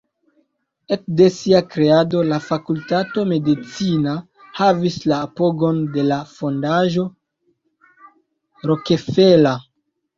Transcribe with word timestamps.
Ekde 0.95 1.27
sia 1.35 1.59
kreado, 1.75 2.23
la 2.31 2.39
Fakultato 2.45 3.27
Medicina 3.35 4.17
havis 4.63 4.99
la 5.13 5.23
apogon 5.29 5.85
de 5.99 6.09
la 6.11 6.21
Fondaĵo 6.35 7.09
Rockefeller. 8.71 9.59